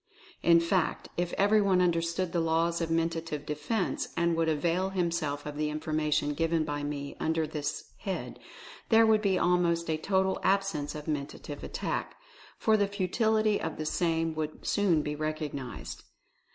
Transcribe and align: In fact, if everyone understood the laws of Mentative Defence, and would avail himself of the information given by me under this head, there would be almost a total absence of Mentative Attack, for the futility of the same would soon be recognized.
In 0.41 0.59
fact, 0.59 1.09
if 1.15 1.31
everyone 1.33 1.79
understood 1.79 2.31
the 2.31 2.39
laws 2.39 2.81
of 2.81 2.89
Mentative 2.89 3.45
Defence, 3.45 4.07
and 4.17 4.35
would 4.35 4.49
avail 4.49 4.89
himself 4.89 5.45
of 5.45 5.57
the 5.57 5.69
information 5.69 6.33
given 6.33 6.65
by 6.65 6.81
me 6.81 7.15
under 7.19 7.45
this 7.45 7.91
head, 7.99 8.39
there 8.89 9.05
would 9.05 9.21
be 9.21 9.37
almost 9.37 9.91
a 9.91 9.97
total 9.97 10.39
absence 10.41 10.95
of 10.95 11.05
Mentative 11.05 11.61
Attack, 11.61 12.15
for 12.57 12.77
the 12.77 12.87
futility 12.87 13.61
of 13.61 13.77
the 13.77 13.85
same 13.85 14.33
would 14.33 14.65
soon 14.65 15.03
be 15.03 15.15
recognized. 15.15 16.01